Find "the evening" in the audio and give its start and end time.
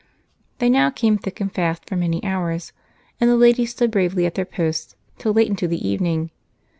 5.67-6.31